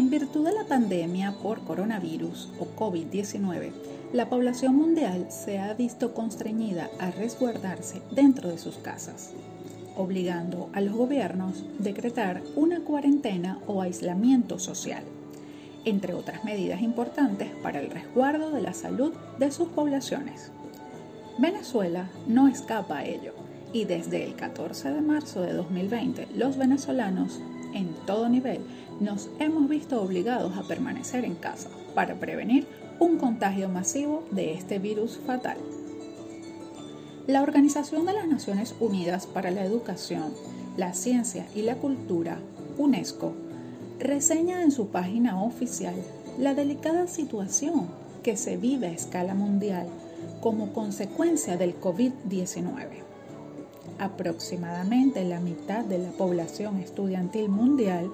[0.00, 3.70] En virtud de la pandemia por coronavirus o COVID-19,
[4.14, 9.34] la población mundial se ha visto constreñida a resguardarse dentro de sus casas,
[9.98, 15.02] obligando a los gobiernos a decretar una cuarentena o aislamiento social,
[15.84, 20.50] entre otras medidas importantes para el resguardo de la salud de sus poblaciones.
[21.36, 23.34] Venezuela no escapa a ello
[23.74, 27.42] y desde el 14 de marzo de 2020 los venezolanos
[27.74, 28.60] en todo nivel
[29.00, 32.66] nos hemos visto obligados a permanecer en casa para prevenir
[32.98, 35.56] un contagio masivo de este virus fatal.
[37.26, 40.32] La Organización de las Naciones Unidas para la Educación,
[40.76, 42.38] la Ciencia y la Cultura,
[42.76, 43.32] UNESCO,
[43.98, 45.94] reseña en su página oficial
[46.38, 47.88] la delicada situación
[48.22, 49.86] que se vive a escala mundial
[50.40, 53.10] como consecuencia del COVID-19
[54.00, 58.10] aproximadamente la mitad de la población estudiantil mundial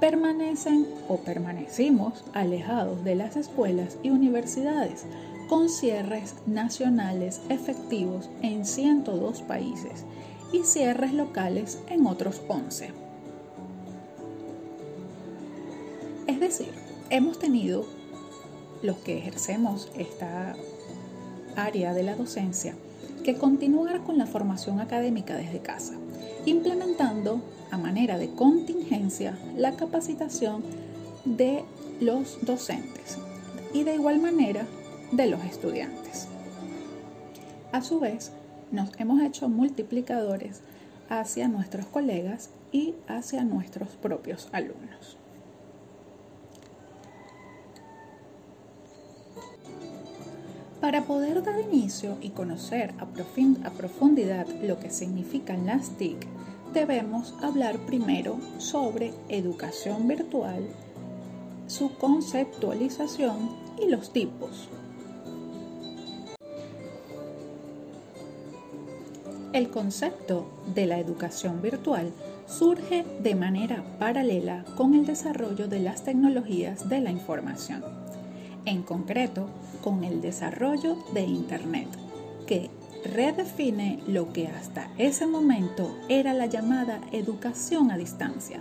[0.00, 5.04] permanecen o permanecimos alejados de las escuelas y universidades,
[5.48, 10.04] con cierres nacionales efectivos en 102 países
[10.52, 12.90] y cierres locales en otros 11.
[16.26, 16.70] Es decir,
[17.10, 17.86] hemos tenido
[18.82, 20.54] los que ejercemos esta
[21.56, 22.74] área de la docencia
[23.24, 25.94] que continuar con la formación académica desde casa,
[26.46, 30.62] implementando a manera de contingencia la capacitación
[31.24, 31.64] de
[32.00, 33.18] los docentes
[33.72, 34.66] y de igual manera
[35.12, 36.28] de los estudiantes.
[37.72, 38.32] A su vez,
[38.70, 40.60] nos hemos hecho multiplicadores
[41.08, 45.16] hacia nuestros colegas y hacia nuestros propios alumnos.
[50.80, 56.26] Para poder dar inicio y conocer a profundidad lo que significan las TIC,
[56.72, 60.68] debemos hablar primero sobre educación virtual,
[61.66, 63.50] su conceptualización
[63.82, 64.68] y los tipos.
[69.52, 72.12] El concepto de la educación virtual
[72.46, 77.82] surge de manera paralela con el desarrollo de las tecnologías de la información
[78.68, 79.48] en concreto
[79.82, 81.88] con el desarrollo de Internet,
[82.46, 82.70] que
[83.04, 88.60] redefine lo que hasta ese momento era la llamada educación a distancia,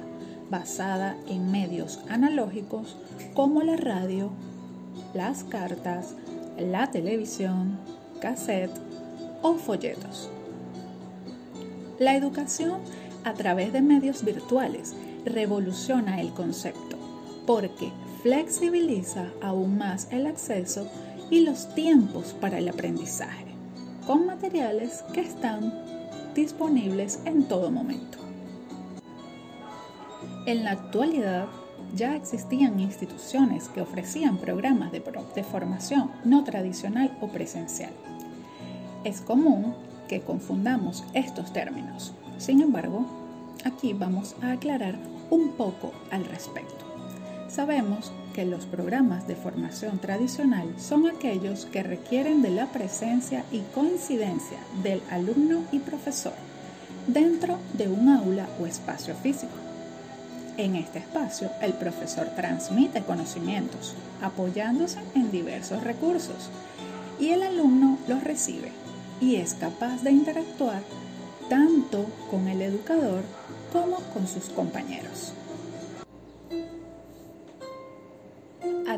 [0.49, 2.97] basada en medios analógicos
[3.33, 4.31] como la radio,
[5.13, 6.15] las cartas,
[6.57, 7.77] la televisión,
[8.21, 8.71] cassette
[9.41, 10.29] o folletos.
[11.99, 12.79] La educación
[13.23, 16.97] a través de medios virtuales revoluciona el concepto
[17.47, 20.87] porque flexibiliza aún más el acceso
[21.31, 23.46] y los tiempos para el aprendizaje,
[24.07, 25.73] con materiales que están
[26.33, 28.17] disponibles en todo momento.
[30.45, 31.47] En la actualidad,
[31.93, 35.01] ya existían instituciones que ofrecían programas de,
[35.43, 37.91] formación no tradicional o presencial.
[39.03, 39.75] Es común
[40.07, 42.13] que confundamos estos términos.
[42.37, 43.05] Sin embargo,
[43.65, 44.95] aquí vamos a aclarar
[45.29, 46.85] un poco al respecto.
[47.49, 53.61] Sabemos que los programas de formación tradicional son aquellos que requieren de la presencia y
[53.73, 56.35] coincidencia del alumno y profesor
[57.07, 59.55] dentro de un aula o espacio físico.
[60.55, 66.51] En este espacio, el profesor transmite conocimientos apoyándose en diversos recursos
[67.19, 68.71] y el alumno los recibe
[69.19, 70.83] y es capaz de interactuar
[71.49, 73.23] tanto con el educador
[73.73, 75.33] como con sus compañeros.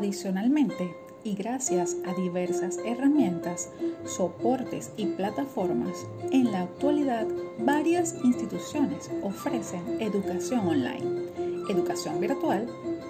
[0.00, 3.68] Adicionalmente, y gracias a diversas herramientas,
[4.06, 7.26] soportes y plataformas, en la actualidad
[7.58, 11.28] varias instituciones ofrecen educación online,
[11.68, 12.66] educación virtual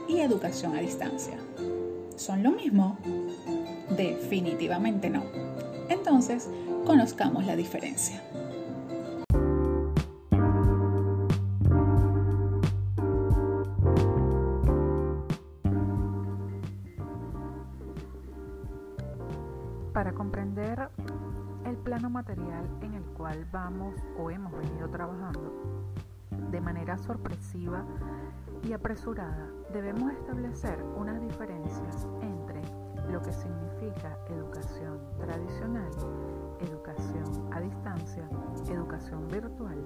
[0.08, 1.38] y educación a distancia.
[2.16, 2.98] ¿Son lo mismo?
[3.96, 5.22] Definitivamente no.
[5.88, 6.48] Entonces,
[6.84, 8.20] conozcamos la diferencia.
[20.00, 20.88] Para comprender
[21.66, 25.52] el plano material en el cual vamos o hemos venido trabajando
[26.50, 27.84] de manera sorpresiva
[28.62, 32.62] y apresurada, debemos establecer unas diferencias entre
[33.12, 35.90] lo que significa educación tradicional,
[36.60, 38.26] educación a distancia,
[38.70, 39.84] educación virtual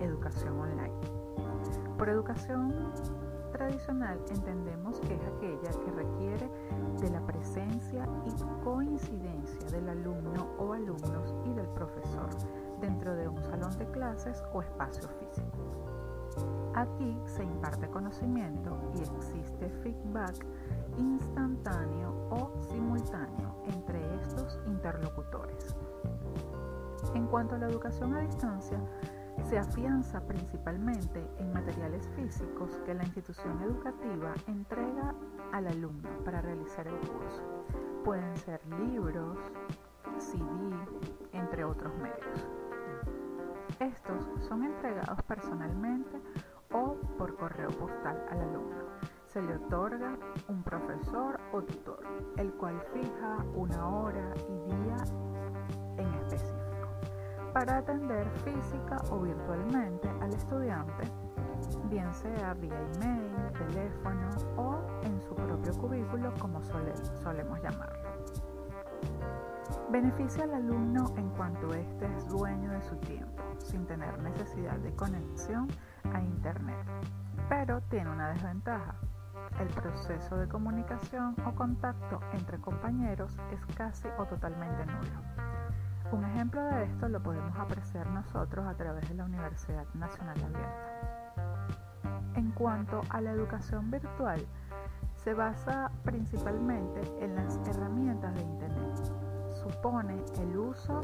[0.00, 0.94] y educación online.
[1.96, 2.74] Por educación
[3.50, 6.50] tradicional entendemos que es aquella que requiere
[7.00, 12.28] de la presencia y coincidencia del alumno o alumnos y del profesor
[12.80, 15.66] dentro de un salón de clases o espacio físico.
[16.74, 20.44] Aquí se imparte conocimiento y existe feedback
[20.98, 25.74] instantáneo o simultáneo entre estos interlocutores.
[27.14, 28.78] En cuanto a la educación a distancia,
[29.48, 35.14] se afianza principalmente en materiales físicos que la institución educativa entrega
[35.52, 37.64] al alumno para realizar el curso.
[38.04, 39.38] Pueden ser libros,
[40.18, 40.42] CD,
[41.32, 42.48] entre otros medios.
[43.78, 46.20] Estos son entregados personalmente
[46.72, 48.84] o por correo postal al alumno.
[49.26, 52.02] Se le otorga un profesor o tutor,
[52.36, 54.96] el cual fija una hora y día
[55.98, 56.65] en específico
[57.56, 61.04] para atender física o virtualmente al estudiante,
[61.88, 68.10] bien sea vía email, teléfono o en su propio cubículo como solemos llamarlo.
[69.90, 74.94] Beneficia al alumno en cuanto éste es dueño de su tiempo, sin tener necesidad de
[74.94, 75.66] conexión
[76.12, 76.86] a Internet.
[77.48, 78.96] Pero tiene una desventaja.
[79.58, 85.55] El proceso de comunicación o contacto entre compañeros es casi o totalmente nulo.
[86.46, 92.02] Ejemplo de esto lo podemos apreciar nosotros a través de la Universidad Nacional Abierta.
[92.36, 94.46] En cuanto a la educación virtual,
[95.16, 98.94] se basa principalmente en las herramientas de Internet.
[99.60, 101.00] Supone el uso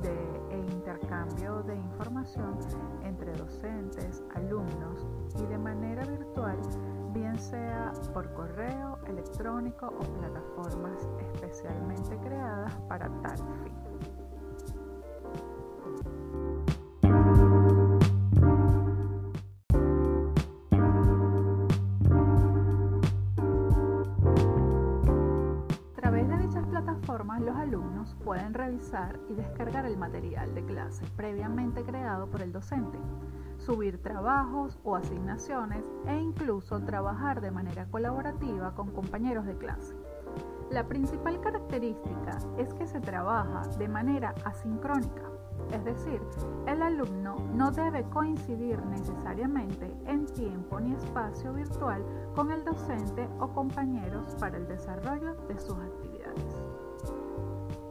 [0.00, 0.14] de,
[0.50, 2.56] e intercambio de información
[3.02, 5.08] entre docentes, alumnos
[5.40, 6.56] y de manera virtual,
[7.12, 13.77] bien sea por correo electrónico o plataformas especialmente creadas para tal fin.
[29.28, 32.98] Y descargar el material de clase previamente creado por el docente,
[33.58, 39.94] subir trabajos o asignaciones e incluso trabajar de manera colaborativa con compañeros de clase.
[40.70, 45.22] La principal característica es que se trabaja de manera asincrónica,
[45.72, 46.20] es decir,
[46.66, 52.02] el alumno no debe coincidir necesariamente en tiempo ni espacio virtual
[52.34, 56.62] con el docente o compañeros para el desarrollo de sus actividades.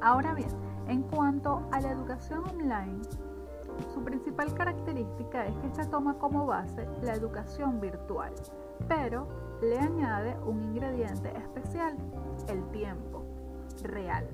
[0.02, 0.50] Ahora bien,
[0.88, 3.02] en cuanto a la educación online,
[3.94, 8.34] su principal característica es que esta toma como base la educación virtual,
[8.88, 9.28] pero
[9.62, 11.96] le añade un ingrediente especial,
[12.48, 13.26] el tiempo
[13.84, 14.28] real.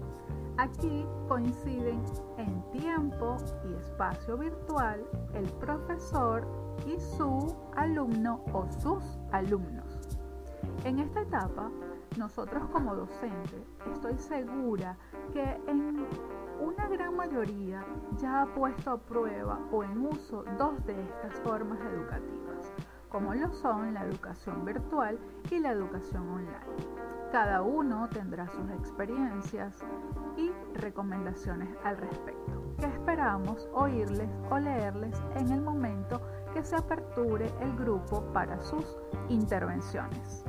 [0.57, 2.03] Aquí coinciden
[2.37, 5.03] en tiempo y espacio virtual
[5.33, 6.47] el profesor
[6.85, 9.99] y su alumno o sus alumnos.
[10.85, 11.71] En esta etapa,
[12.17, 14.95] nosotros como docentes, estoy segura
[15.31, 16.05] que en
[16.63, 17.85] una gran mayoría
[18.17, 22.71] ya ha puesto a prueba o en uso dos de estas formas educativas,
[23.09, 25.19] como lo son la educación virtual
[25.51, 27.03] y la educación online.
[27.31, 29.83] Cada uno tendrá sus experiencias
[30.37, 36.21] y recomendaciones al respecto, que esperamos oírles o leerles en el momento
[36.53, 38.95] que se aperture el grupo para sus
[39.27, 40.45] intervenciones.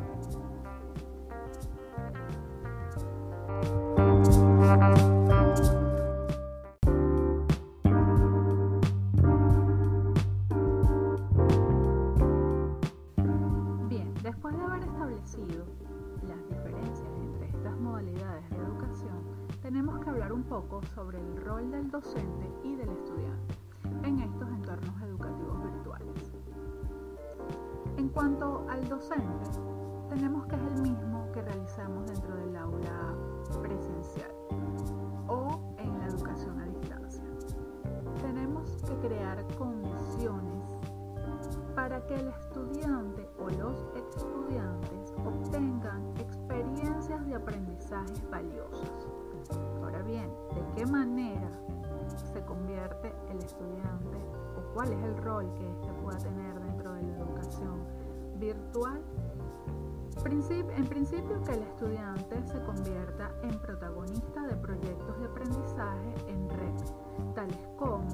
[60.76, 67.34] En principio que el estudiante se convierta en protagonista de proyectos de aprendizaje en red,
[67.34, 68.04] tales como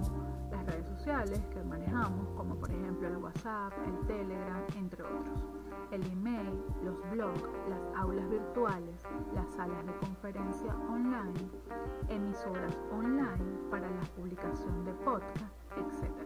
[0.50, 5.44] las redes sociales que manejamos, como por ejemplo el WhatsApp, el Telegram, entre otros,
[5.92, 9.02] el email, los blogs, las aulas virtuales,
[9.34, 11.50] las salas de conferencia online,
[12.08, 16.19] emisoras online para la publicación de podcast, etc.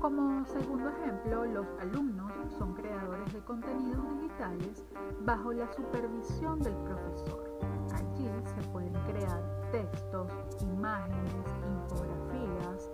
[0.00, 4.84] Como segundo ejemplo, los alumnos son creadores de contenidos digitales
[5.24, 7.58] bajo la supervisión del profesor.
[7.92, 11.34] Allí se pueden crear textos, imágenes,
[11.66, 12.90] infografías,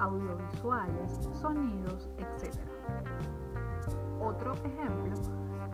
[0.00, 2.58] audiovisuales, sonidos, etc.
[4.20, 5.14] Otro ejemplo,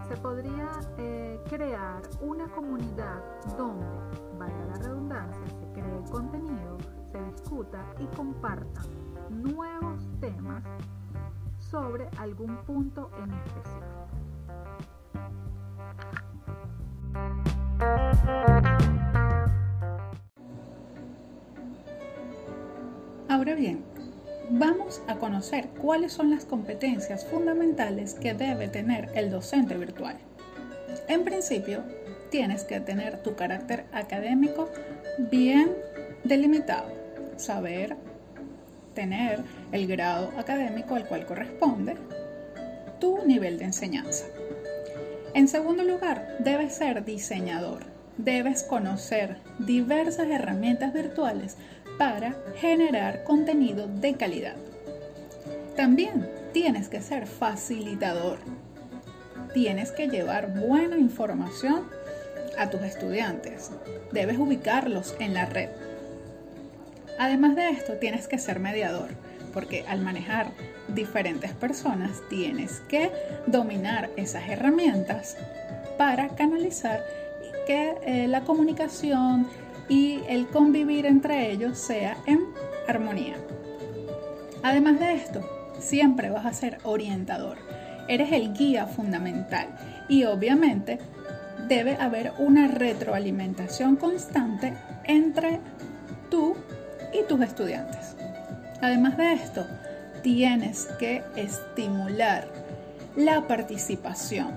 [0.07, 3.23] se podría eh, crear una comunidad
[3.57, 3.87] donde,
[4.38, 6.76] valga la redundancia, se cree contenido,
[7.11, 8.83] se discuta y comparta
[9.31, 10.62] nuevos temas
[11.59, 13.85] sobre algún punto en específico.
[23.28, 23.85] Ahora bien,
[24.50, 30.19] vamos a conocer cuáles son las competencias fundamentales que debe tener el docente virtual.
[31.09, 31.83] En principio,
[32.31, 34.69] tienes que tener tu carácter académico
[35.19, 35.73] bien
[36.25, 36.90] delimitado,
[37.37, 37.97] saber
[38.95, 39.41] tener
[39.73, 41.97] el grado académico al cual corresponde
[43.01, 44.25] tu nivel de enseñanza.
[45.35, 47.81] En segundo lugar, debes ser diseñador.
[48.17, 51.57] Debes conocer diversas herramientas virtuales
[51.99, 54.55] para generar contenido de calidad.
[55.77, 58.39] También tienes que ser facilitador.
[59.53, 61.89] Tienes que llevar buena información
[62.57, 63.73] a tus estudiantes.
[64.13, 65.71] Debes ubicarlos en la red.
[67.18, 69.09] Además de esto, tienes que ser mediador,
[69.52, 70.49] porque al manejar
[70.88, 73.11] diferentes personas tienes que
[73.47, 75.37] dominar esas herramientas
[75.97, 77.04] para canalizar
[77.66, 79.47] que eh, la comunicación
[79.88, 82.40] y el convivir entre ellos sea en
[82.88, 83.37] armonía.
[84.62, 87.59] Además de esto, siempre vas a ser orientador.
[88.09, 89.68] Eres el guía fundamental
[90.09, 90.99] y obviamente
[91.68, 95.61] debe haber una retroalimentación constante entre
[96.30, 96.56] tú
[97.14, 98.16] y tus estudiantes.
[98.83, 99.66] Además de esto,
[100.23, 102.47] tienes que estimular
[103.16, 104.49] la participación,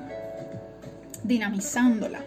[1.24, 2.20] dinamizándola.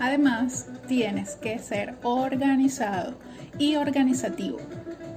[0.00, 3.18] Además, tienes que ser organizado
[3.58, 4.58] y organizativo.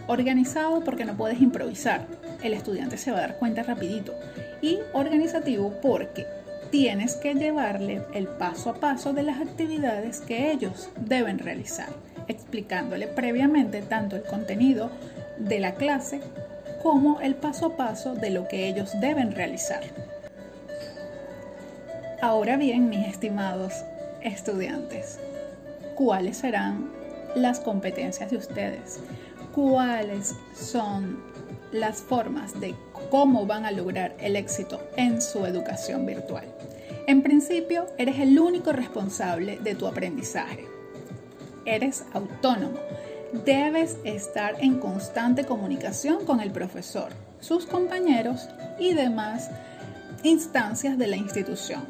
[0.08, 2.08] Organizado porque no puedes improvisar,
[2.42, 4.14] el estudiante se va a dar cuenta rapidito.
[4.62, 6.26] Y organizativo porque
[6.72, 11.90] tienes que llevarle el paso a paso de las actividades que ellos deben realizar,
[12.28, 14.90] explicándole previamente tanto el contenido
[15.38, 16.22] de la clase
[16.82, 19.84] como el paso a paso de lo que ellos deben realizar.
[22.22, 23.74] Ahora bien, mis estimados
[24.22, 25.20] estudiantes,
[25.96, 26.90] ¿cuáles serán
[27.36, 29.00] las competencias de ustedes?
[29.54, 31.22] ¿Cuáles son
[31.72, 32.76] las formas de
[33.10, 36.46] cómo van a lograr el éxito en su educación virtual?
[37.12, 40.66] En principio, eres el único responsable de tu aprendizaje.
[41.66, 42.80] Eres autónomo
[43.34, 47.10] debes estar en constante comunicación con el profesor,
[47.42, 48.48] sus compañeros
[48.80, 49.50] y demás
[50.24, 51.84] instancias de la institución.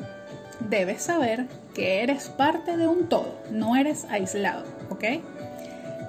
[0.72, 5.04] Debes saber que eres parte de un todo, no eres aislado, ¿ok?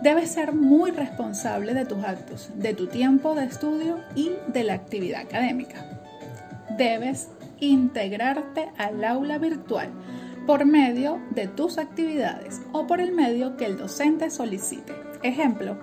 [0.02, 4.72] Debes ser muy responsable de tus actos, de tu tiempo de estudio y de la
[4.72, 5.84] actividad académica.
[6.78, 7.28] Debes
[7.66, 9.88] integrarte al aula virtual
[10.46, 14.92] por medio de tus actividades o por el medio que el docente solicite.
[15.22, 15.76] Ejemplo,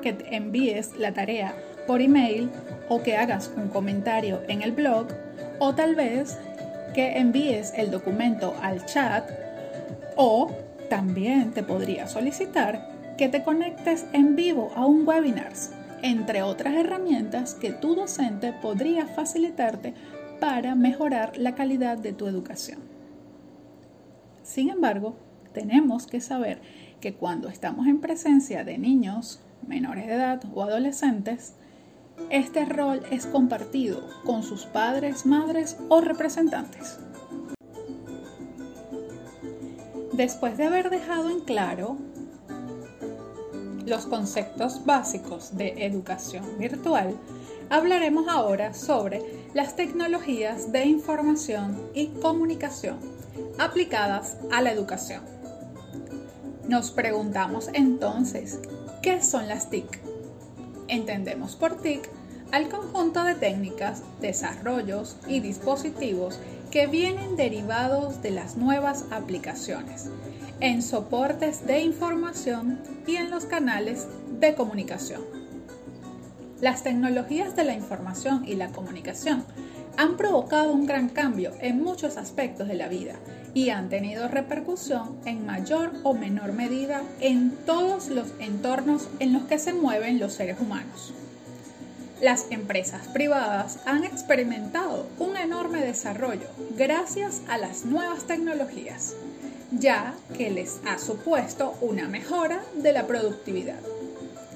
[0.00, 1.54] que envíes la tarea
[1.86, 2.50] por email
[2.88, 5.08] o que hagas un comentario en el blog
[5.58, 6.38] o tal vez
[6.94, 9.28] que envíes el documento al chat
[10.16, 10.50] o
[10.88, 15.52] también te podría solicitar que te conectes en vivo a un webinar,
[16.02, 19.94] entre otras herramientas que tu docente podría facilitarte
[20.40, 22.80] para mejorar la calidad de tu educación.
[24.42, 25.14] Sin embargo,
[25.52, 26.60] tenemos que saber
[27.00, 31.54] que cuando estamos en presencia de niños menores de edad o adolescentes,
[32.30, 36.98] este rol es compartido con sus padres, madres o representantes.
[40.12, 41.96] Después de haber dejado en claro
[43.86, 47.16] los conceptos básicos de educación virtual,
[47.70, 49.22] hablaremos ahora sobre
[49.54, 52.98] las tecnologías de información y comunicación
[53.58, 55.22] aplicadas a la educación.
[56.68, 58.60] Nos preguntamos entonces,
[59.02, 60.00] ¿qué son las TIC?
[60.88, 62.08] Entendemos por TIC
[62.50, 66.40] al conjunto de técnicas, desarrollos y dispositivos
[66.72, 70.10] que vienen derivados de las nuevas aplicaciones,
[70.58, 74.08] en soportes de información y en los canales
[74.40, 75.39] de comunicación.
[76.60, 79.44] Las tecnologías de la información y la comunicación
[79.96, 83.14] han provocado un gran cambio en muchos aspectos de la vida
[83.54, 89.44] y han tenido repercusión en mayor o menor medida en todos los entornos en los
[89.44, 91.14] que se mueven los seres humanos.
[92.20, 99.14] Las empresas privadas han experimentado un enorme desarrollo gracias a las nuevas tecnologías,
[99.70, 103.80] ya que les ha supuesto una mejora de la productividad.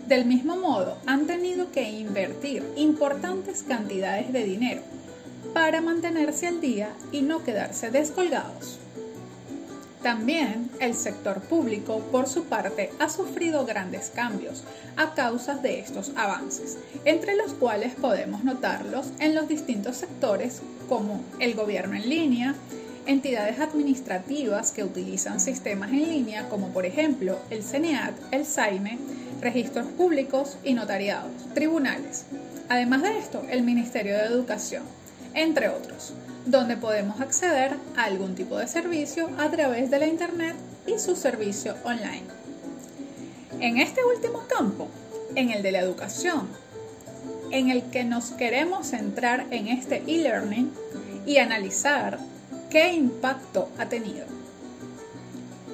[0.06, 4.82] Del mismo modo, han tenido que invertir importantes cantidades de dinero
[5.54, 8.78] para mantenerse al día y no quedarse descolgados.
[10.02, 14.62] También el sector público, por su parte, ha sufrido grandes cambios
[14.96, 21.23] a causa de estos avances, entre los cuales podemos notarlos en los distintos sectores como
[21.38, 22.54] el gobierno en línea,
[23.06, 28.99] entidades administrativas que utilizan sistemas en línea como por ejemplo el CENEAT, el SAIME,
[29.40, 32.26] registros públicos y notariados, tribunales.
[32.68, 34.84] Además de esto, el Ministerio de Educación,
[35.34, 36.14] entre otros,
[36.46, 40.56] donde podemos acceder a algún tipo de servicio a través de la Internet
[40.87, 42.25] y su servicio online.
[43.61, 44.88] En este último campo,
[45.34, 46.49] en el de la educación,
[47.50, 50.73] en el que nos queremos centrar en este e-learning
[51.26, 52.18] y analizar
[52.71, 54.26] qué impacto ha tenido.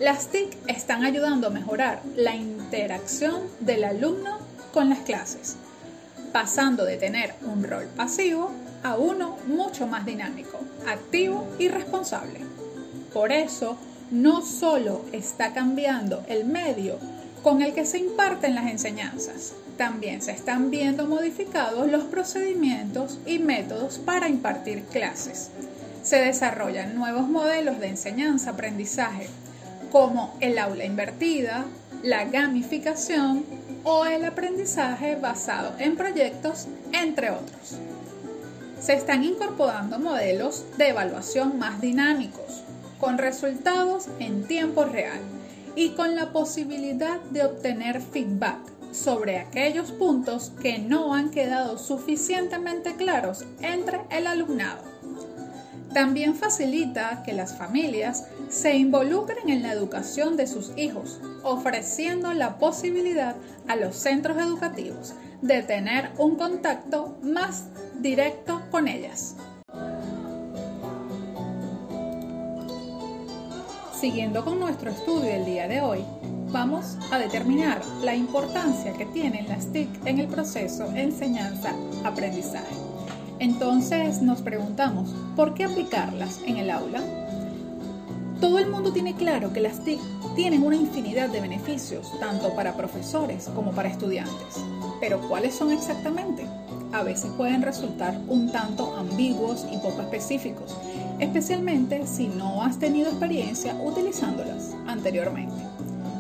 [0.00, 4.38] Las TIC están ayudando a mejorar la interacción del alumno
[4.73, 5.56] con las clases,
[6.32, 8.50] pasando de tener un rol pasivo
[8.82, 12.40] a uno mucho más dinámico, activo y responsable.
[13.12, 13.76] Por eso,
[14.11, 16.99] no solo está cambiando el medio
[17.42, 23.38] con el que se imparten las enseñanzas, también se están viendo modificados los procedimientos y
[23.38, 25.50] métodos para impartir clases.
[26.02, 29.28] Se desarrollan nuevos modelos de enseñanza-aprendizaje,
[29.92, 31.64] como el aula invertida,
[32.02, 33.45] la gamificación
[33.85, 37.78] o el aprendizaje basado en proyectos, entre otros
[38.80, 42.62] se están incorporando modelos de evaluación más dinámicos,
[42.99, 45.21] con resultados en tiempo real
[45.76, 48.59] y con la posibilidad de obtener feedback
[48.90, 54.89] sobre aquellos puntos que no han quedado suficientemente claros entre el alumnado.
[55.92, 62.59] También facilita que las familias se involucren en la educación de sus hijos, ofreciendo la
[62.59, 63.35] posibilidad
[63.66, 67.64] a los centros educativos de tener un contacto más
[67.99, 69.34] directo con ellas.
[74.00, 76.04] Siguiendo con nuestro estudio del día de hoy,
[76.52, 82.89] vamos a determinar la importancia que tienen las TIC en el proceso enseñanza-aprendizaje.
[83.40, 87.00] Entonces nos preguntamos, ¿por qué aplicarlas en el aula?
[88.38, 89.98] Todo el mundo tiene claro que las TIC
[90.36, 94.62] tienen una infinidad de beneficios, tanto para profesores como para estudiantes.
[95.00, 96.44] Pero ¿cuáles son exactamente?
[96.92, 100.76] A veces pueden resultar un tanto ambiguos y poco específicos,
[101.18, 105.62] especialmente si no has tenido experiencia utilizándolas anteriormente.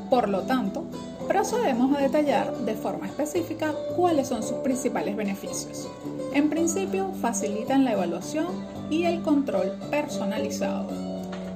[0.08, 0.86] Por lo tanto,
[1.30, 5.88] procedemos a detallar de forma específica cuáles son sus principales beneficios.
[6.34, 8.48] En principio, facilitan la evaluación
[8.90, 10.88] y el control personalizado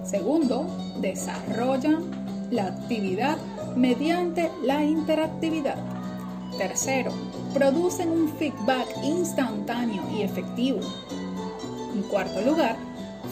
[0.05, 0.67] Segundo,
[1.01, 2.05] desarrollan
[2.53, 3.37] la actividad
[3.75, 5.77] mediante la interactividad.
[6.57, 7.11] Tercero,
[7.53, 10.79] producen un feedback instantáneo y efectivo.
[11.93, 12.77] En cuarto lugar,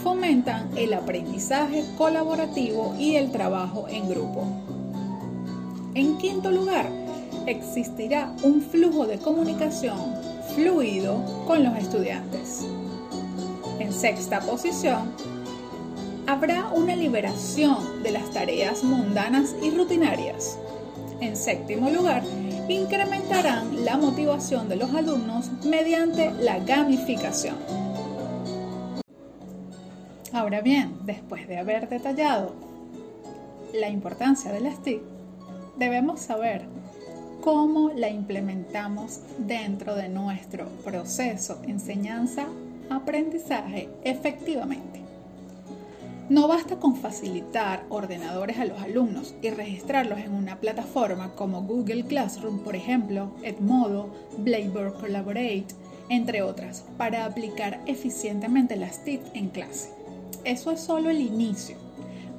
[0.03, 4.72] fomentan el aprendizaje colaborativo y el trabajo en grupo.
[5.95, 6.89] En quinto lugar,
[7.45, 10.15] existirá un flujo de comunicación
[10.55, 12.65] fluido con los estudiantes.
[13.79, 15.11] En sexta posición,
[16.25, 20.57] habrá una liberación de las tareas mundanas y rutinarias.
[21.19, 22.23] En séptimo lugar,
[22.67, 27.55] incrementarán la motivación de los alumnos mediante la gamificación.
[30.31, 32.53] Ahora bien, después de haber detallado
[33.73, 35.12] la importancia de las TIC,
[35.77, 36.65] debemos saber
[37.41, 45.03] cómo la implementamos dentro de nuestro proceso enseñanza-aprendizaje efectivamente.
[46.29, 52.05] No basta con facilitar ordenadores a los alumnos y registrarlos en una plataforma como Google
[52.05, 55.67] Classroom, por ejemplo, Edmodo, Blackboard Collaborate,
[56.07, 59.91] entre otras, para aplicar eficientemente las TIC en clase.
[60.45, 61.82] Eso es solo el inicio.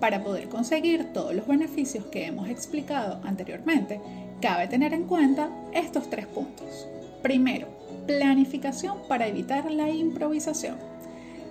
[0.04, 4.02] Para poder conseguir todos los beneficios que hemos explicado anteriormente,
[4.42, 6.86] cabe tener en cuenta estos tres puntos.
[7.22, 7.68] Primero,
[8.06, 10.76] planificación para evitar la improvisación.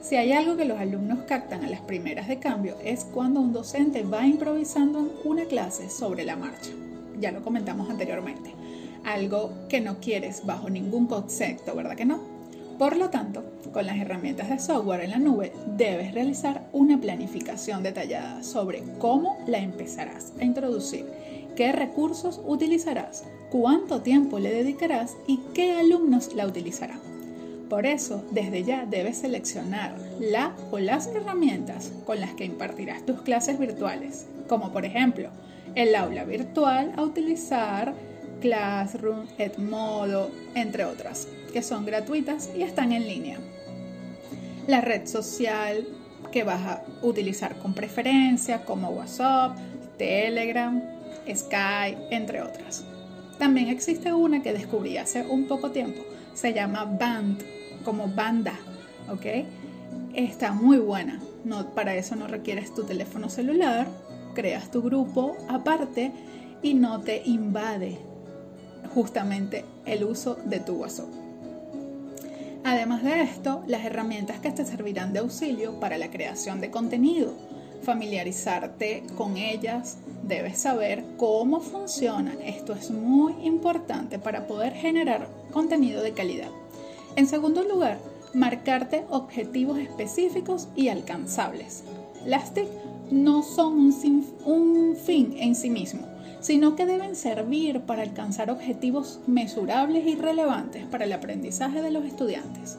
[0.03, 3.53] Si hay algo que los alumnos captan a las primeras de cambio es cuando un
[3.53, 6.69] docente va improvisando una clase sobre la marcha.
[7.19, 8.53] Ya lo comentamos anteriormente.
[9.03, 12.32] Algo que no quieres bajo ningún concepto, ¿verdad que no?
[12.83, 17.81] Por lo tanto, con las herramientas de software en la nube debes realizar una planificación
[17.81, 21.05] detallada sobre cómo la empezarás a introducir,
[21.55, 26.99] qué recursos utilizarás, cuánto tiempo le dedicarás y qué alumnos la utilizarán.
[27.69, 33.21] Por eso, desde ya debes seleccionar la o las herramientas con las que impartirás tus
[33.21, 35.29] clases virtuales, como por ejemplo
[35.75, 37.93] el aula virtual a utilizar
[38.41, 43.39] Classroom, Edmodo, entre otras, que son gratuitas y están en línea.
[44.67, 45.87] La red social
[46.31, 49.55] que vas a utilizar con preferencia, como WhatsApp,
[49.97, 50.81] Telegram,
[51.33, 52.83] Skype, entre otras.
[53.37, 56.01] También existe una que descubrí hace un poco tiempo,
[56.33, 57.41] se llama Band,
[57.85, 58.53] como banda,
[59.09, 59.45] ¿ok?
[60.13, 61.19] Está muy buena.
[61.45, 63.87] No, para eso no requieres tu teléfono celular,
[64.33, 66.11] creas tu grupo aparte
[66.61, 67.99] y no te invade
[68.93, 71.22] justamente el uso de tu WhatsApp.
[72.65, 77.33] Además de esto, las herramientas que te servirán de auxilio para la creación de contenido.
[77.83, 82.41] Familiarizarte con ellas, debes saber cómo funcionan.
[82.41, 86.49] Esto es muy importante para poder generar contenido de calidad.
[87.17, 87.99] En segundo lugar,
[88.33, 91.83] marcarte objetivos específicos y alcanzables.
[92.25, 92.69] Las TIC
[93.11, 96.07] no son un, un fin en sí mismo,
[96.43, 102.03] sino que deben servir para alcanzar objetivos mesurables y relevantes para el aprendizaje de los
[102.03, 102.77] estudiantes.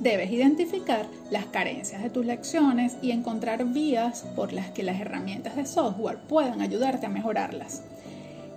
[0.00, 5.56] Debes identificar las carencias de tus lecciones y encontrar vías por las que las herramientas
[5.56, 7.82] de software puedan ayudarte a mejorarlas.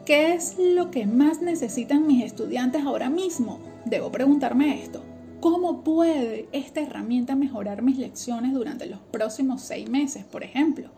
[0.05, 3.59] ¿Qué es lo que más necesitan mis estudiantes ahora mismo?
[3.83, 5.03] Debo preguntarme esto.
[5.41, 10.91] ¿Cómo puede esta herramienta mejorar mis lecciones durante los próximos seis meses, por ejemplo?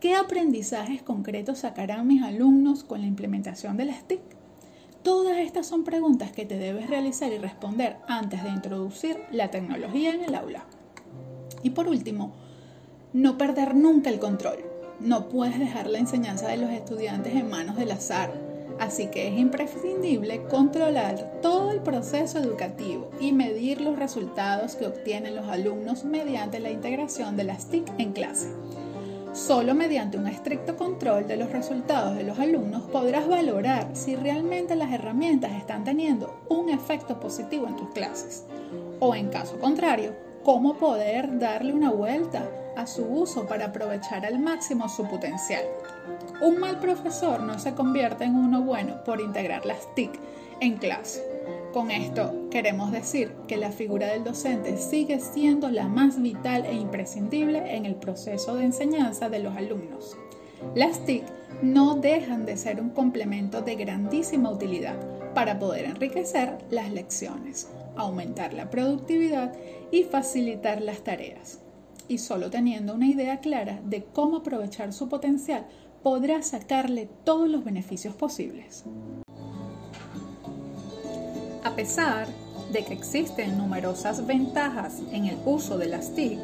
[0.00, 4.20] ¿Qué aprendizajes concretos sacarán mis alumnos con la implementación de las TIC?
[5.02, 10.12] Todas estas son preguntas que te debes realizar y responder antes de introducir la tecnología
[10.12, 10.64] en el aula.
[11.62, 12.34] Y por último,
[13.14, 14.58] no perder nunca el control.
[15.00, 18.34] No puedes dejar la enseñanza de los estudiantes en manos del azar,
[18.78, 25.36] así que es imprescindible controlar todo el proceso educativo y medir los resultados que obtienen
[25.36, 28.52] los alumnos mediante la integración de las TIC en clase.
[29.36, 34.74] Solo mediante un estricto control de los resultados de los alumnos podrás valorar si realmente
[34.74, 38.46] las herramientas están teniendo un efecto positivo en tus clases.
[38.98, 44.38] O en caso contrario, cómo poder darle una vuelta a su uso para aprovechar al
[44.38, 45.64] máximo su potencial.
[46.40, 50.18] Un mal profesor no se convierte en uno bueno por integrar las TIC
[50.60, 51.35] en clase.
[51.72, 56.74] Con esto queremos decir que la figura del docente sigue siendo la más vital e
[56.74, 60.16] imprescindible en el proceso de enseñanza de los alumnos.
[60.74, 61.24] Las TIC
[61.62, 64.96] no dejan de ser un complemento de grandísima utilidad
[65.34, 69.52] para poder enriquecer las lecciones, aumentar la productividad
[69.90, 71.60] y facilitar las tareas.
[72.08, 75.66] Y solo teniendo una idea clara de cómo aprovechar su potencial,
[76.02, 78.84] podrá sacarle todos los beneficios posibles.
[81.66, 82.28] A pesar
[82.72, 86.38] de que existen numerosas ventajas en el uso de las TIC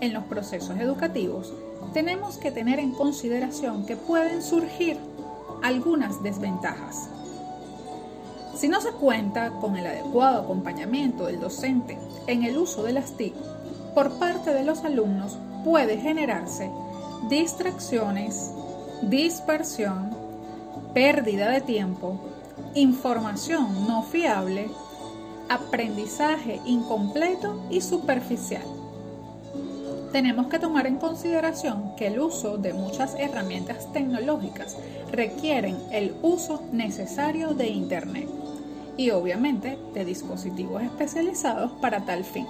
[0.00, 1.52] en los procesos educativos,
[1.92, 4.98] tenemos que tener en consideración que pueden surgir
[5.62, 7.08] algunas desventajas.
[8.56, 13.16] Si no se cuenta con el adecuado acompañamiento del docente en el uso de las
[13.16, 13.34] TIC
[13.94, 16.68] por parte de los alumnos, puede generarse
[17.28, 18.50] distracciones,
[19.02, 20.10] dispersión,
[20.92, 22.18] pérdida de tiempo,
[22.74, 24.70] información no fiable,
[25.48, 28.62] aprendizaje incompleto y superficial.
[30.12, 34.76] Tenemos que tomar en consideración que el uso de muchas herramientas tecnológicas
[35.12, 38.28] requieren el uso necesario de Internet
[38.96, 42.46] y obviamente de dispositivos especializados para tal fin.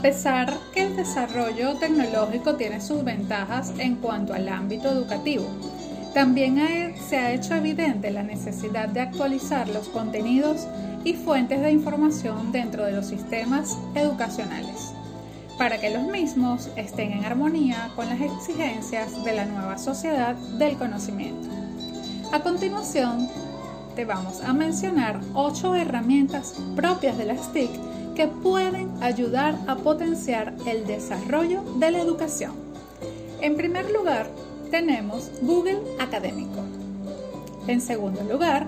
[0.00, 5.44] A pesar que el desarrollo tecnológico tiene sus ventajas en cuanto al ámbito educativo,
[6.14, 10.66] también se ha hecho evidente la necesidad de actualizar los contenidos
[11.04, 14.94] y fuentes de información dentro de los sistemas educacionales,
[15.58, 20.78] para que los mismos estén en armonía con las exigencias de la nueva sociedad del
[20.78, 21.50] conocimiento.
[22.32, 23.28] A continuación,
[23.94, 27.70] te vamos a mencionar ocho herramientas propias de las TIC
[28.14, 32.52] que pueden ayudar a potenciar el desarrollo de la educación.
[33.40, 34.28] En primer lugar,
[34.70, 36.60] tenemos Google Académico.
[37.66, 38.66] En segundo lugar,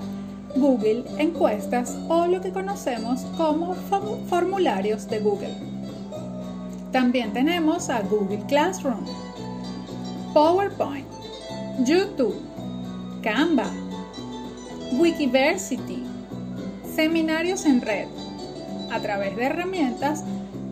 [0.57, 3.75] Google Encuestas o lo que conocemos como
[4.29, 5.55] formularios de Google.
[6.93, 9.07] También tenemos a Google Classroom,
[10.35, 11.07] PowerPoint,
[11.85, 12.39] YouTube,
[13.23, 13.71] Canva,
[14.99, 16.03] Wikiversity,
[16.95, 18.09] seminarios en red,
[18.93, 20.23] a través de herramientas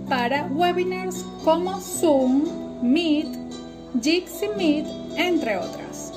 [0.09, 2.45] para webinars como Zoom,
[2.83, 3.29] Meet,
[4.03, 6.13] Jitsi Meet, entre otras.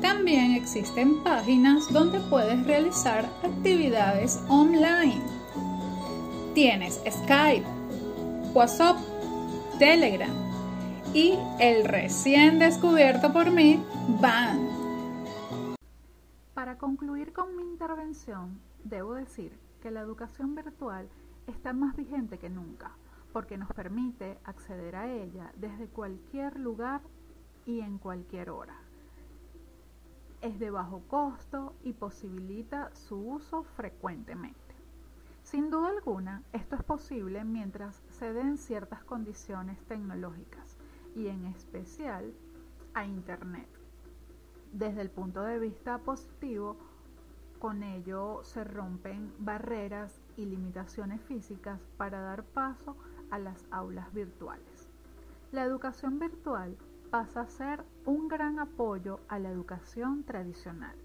[0.00, 5.20] También existen páginas donde puedes realizar actividades online.
[6.54, 7.66] Tienes Skype,
[8.54, 8.96] WhatsApp,
[9.78, 10.30] Telegram
[11.12, 13.82] y el recién descubierto por mí,
[14.20, 14.75] Van.
[16.76, 21.08] Para concluir con mi intervención, debo decir que la educación virtual
[21.46, 22.90] está más vigente que nunca,
[23.32, 27.00] porque nos permite acceder a ella desde cualquier lugar
[27.64, 28.76] y en cualquier hora.
[30.42, 34.74] Es de bajo costo y posibilita su uso frecuentemente.
[35.44, 40.76] Sin duda alguna, esto es posible mientras se den ciertas condiciones tecnológicas
[41.14, 42.34] y en especial
[42.92, 43.75] a Internet.
[44.72, 46.76] Desde el punto de vista positivo,
[47.58, 52.96] con ello se rompen barreras y limitaciones físicas para dar paso
[53.30, 54.88] a las aulas virtuales.
[55.52, 56.76] La educación virtual
[57.10, 60.96] pasa a ser un gran apoyo a la educación tradicional.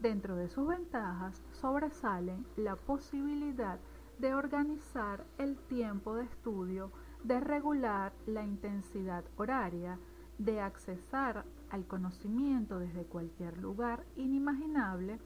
[0.00, 3.78] Dentro de sus ventajas sobresalen la posibilidad
[4.18, 6.90] de organizar el tiempo de estudio,
[7.24, 9.98] de regular la intensidad horaria,
[10.38, 15.18] de accesar al conocimiento desde cualquier lugar inimaginable,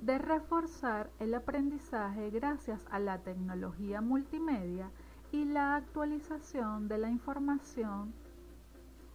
[0.00, 4.90] de reforzar el aprendizaje gracias a la tecnología multimedia
[5.32, 8.12] y la actualización de la información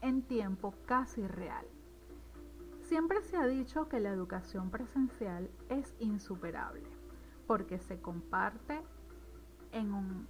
[0.02, 1.66] en tiempo casi real.
[2.82, 6.84] Siempre se ha dicho que la educación presencial es insuperable
[7.48, 8.82] porque se comparte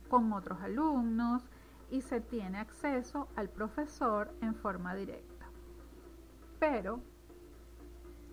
[0.09, 1.43] con otros alumnos
[1.91, 5.45] y se tiene acceso al profesor en forma directa.
[6.59, 7.01] Pero,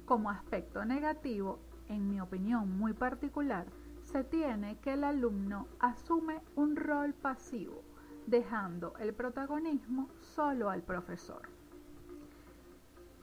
[0.07, 3.67] como aspecto negativo, en mi opinión muy particular,
[4.03, 7.83] se tiene que el alumno asume un rol pasivo,
[8.27, 11.43] dejando el protagonismo solo al profesor.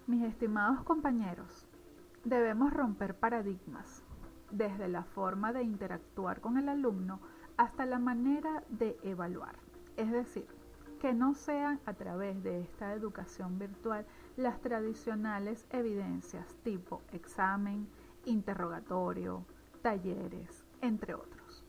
[0.05, 1.65] Mis estimados compañeros,
[2.23, 4.03] debemos romper paradigmas,
[4.51, 7.19] desde la forma de interactuar con el alumno
[7.57, 9.64] hasta la manera de evaluar.
[9.97, 10.47] Es decir,
[10.99, 14.05] que no sean a través de esta educación virtual
[14.37, 17.87] las tradicionales evidencias tipo examen,
[18.25, 19.45] interrogatorio,
[19.81, 21.63] talleres, entre otros.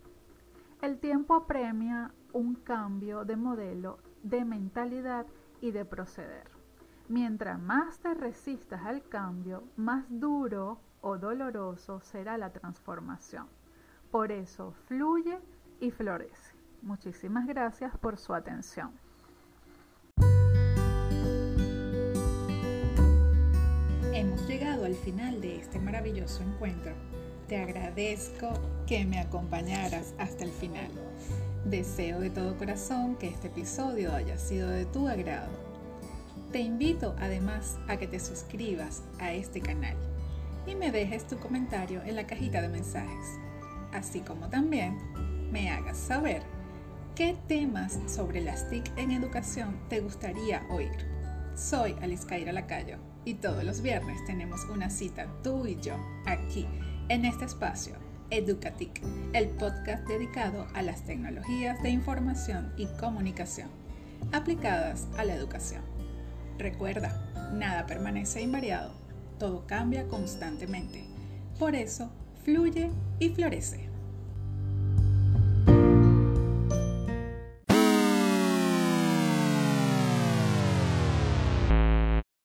[0.80, 5.26] El tiempo apremia un cambio de modelo, de mentalidad
[5.60, 6.50] y de proceder.
[7.08, 13.46] Mientras más te resistas al cambio, más duro o doloroso será la transformación.
[14.10, 15.38] Por eso, fluye
[15.78, 16.55] y florece.
[16.82, 18.92] Muchísimas gracias por su atención.
[24.12, 26.92] Hemos llegado al final de este maravilloso encuentro.
[27.48, 28.50] Te agradezco
[28.86, 30.90] que me acompañaras hasta el final.
[31.64, 35.50] Deseo de todo corazón que este episodio haya sido de tu agrado.
[36.52, 39.96] Te invito además a que te suscribas a este canal
[40.66, 43.38] y me dejes tu comentario en la cajita de mensajes,
[43.92, 44.96] así como también
[45.52, 46.55] me hagas saber
[47.16, 50.92] qué temas sobre las TIC en educación te gustaría oír.
[51.55, 56.66] Soy Alice Caira Lacayo y todos los viernes tenemos una cita tú y yo aquí
[57.09, 57.94] en este espacio
[58.29, 59.00] Educatic,
[59.33, 63.70] el podcast dedicado a las tecnologías de información y comunicación
[64.33, 65.81] aplicadas a la educación.
[66.59, 68.92] Recuerda, nada permanece invariado,
[69.38, 71.07] todo cambia constantemente.
[71.59, 72.11] Por eso,
[72.44, 73.86] fluye y florece.